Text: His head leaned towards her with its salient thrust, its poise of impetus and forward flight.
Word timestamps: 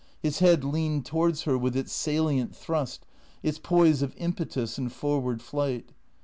His 0.23 0.39
head 0.39 0.63
leaned 0.63 1.05
towards 1.05 1.43
her 1.43 1.55
with 1.59 1.77
its 1.77 1.91
salient 1.93 2.55
thrust, 2.55 3.05
its 3.43 3.59
poise 3.59 4.01
of 4.01 4.15
impetus 4.17 4.79
and 4.79 4.91
forward 4.91 5.43
flight. 5.43 5.91